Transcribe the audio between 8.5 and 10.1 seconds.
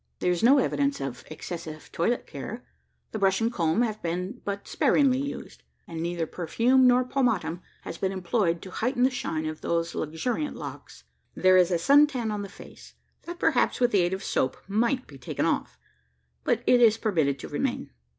to heighten the shine of those